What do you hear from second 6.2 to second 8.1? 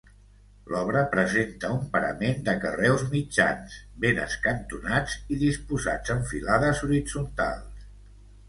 filades horitzontals.